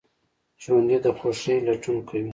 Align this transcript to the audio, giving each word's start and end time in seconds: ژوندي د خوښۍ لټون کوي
ژوندي 0.63 0.97
د 1.05 1.07
خوښۍ 1.17 1.57
لټون 1.67 1.97
کوي 2.07 2.29